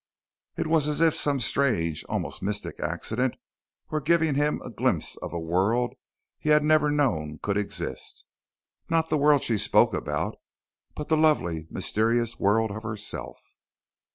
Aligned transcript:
It 0.57 0.65
was 0.65 0.87
as 0.87 0.99
if 0.99 1.13
some 1.13 1.39
strange, 1.39 2.03
almost 2.05 2.41
mystic 2.41 2.79
accident 2.79 3.35
were 3.91 4.01
giving 4.01 4.33
him 4.33 4.59
a 4.65 4.71
glimpse 4.71 5.15
of 5.17 5.31
a 5.31 5.37
world 5.39 5.93
he 6.39 6.49
had 6.49 6.63
never 6.63 6.89
known 6.89 7.37
could 7.43 7.55
exist 7.55 8.25
not 8.89 9.09
the 9.09 9.17
world 9.19 9.43
she 9.43 9.59
spoke 9.59 9.93
about, 9.93 10.37
but 10.95 11.07
the 11.09 11.17
lovely 11.17 11.67
mysterious 11.69 12.39
world 12.39 12.71
of 12.71 12.81
herself. 12.81 13.45